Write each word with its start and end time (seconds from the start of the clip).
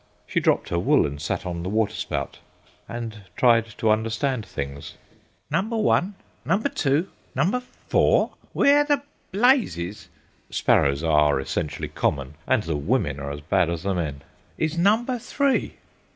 She 0.25 0.39
dropped 0.39 0.69
her 0.69 0.79
wool 0.79 1.05
and 1.05 1.21
sat 1.21 1.45
on 1.45 1.61
the 1.61 1.69
waterspout, 1.69 2.39
and 2.89 3.21
tried 3.35 3.67
to 3.77 3.91
understand 3.91 4.43
things. 4.47 4.95
"Number 5.51 5.77
one, 5.77 6.15
number 6.43 6.69
two, 6.69 7.09
number 7.35 7.59
four; 7.87 8.31
where 8.51 8.83
the 8.83 9.03
blazes"—sparrows 9.31 11.03
are 11.03 11.39
essentially 11.39 11.87
common, 11.89 12.33
and 12.47 12.63
the 12.63 12.77
women 12.77 13.19
are 13.19 13.29
as 13.29 13.41
bad 13.41 13.69
as 13.69 13.83
the 13.83 13.93
men—"is 13.93 14.75
number 14.75 15.19
three?" 15.19 15.75